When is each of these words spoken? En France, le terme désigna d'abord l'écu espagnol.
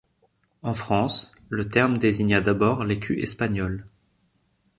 En 0.63 0.73
France, 0.73 1.31
le 1.49 1.69
terme 1.69 1.99
désigna 1.99 2.41
d'abord 2.41 2.85
l'écu 2.85 3.21
espagnol. 3.21 3.85